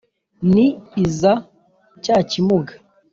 Ni 0.53 0.65
iza 1.05 1.33
cya 2.03 2.17
Kimuga, 2.29 2.73